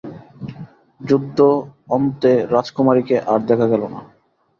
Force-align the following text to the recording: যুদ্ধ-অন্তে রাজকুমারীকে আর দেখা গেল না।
যুদ্ধ-অন্তে 1.01 2.31
রাজকুমারীকে 2.51 3.15
আর 3.27 3.39
দেখা 3.49 3.65
গেল 3.67 3.83
না। 3.87 3.99